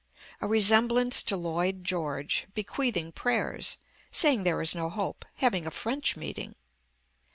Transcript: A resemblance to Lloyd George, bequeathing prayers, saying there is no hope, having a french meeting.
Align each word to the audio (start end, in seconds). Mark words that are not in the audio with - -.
A 0.41 0.47
resemblance 0.47 1.21
to 1.21 1.37
Lloyd 1.37 1.83
George, 1.83 2.47
bequeathing 2.55 3.11
prayers, 3.11 3.77
saying 4.11 4.41
there 4.43 4.59
is 4.63 4.73
no 4.73 4.89
hope, 4.89 5.25
having 5.35 5.67
a 5.67 5.69
french 5.69 6.15
meeting. 6.17 6.55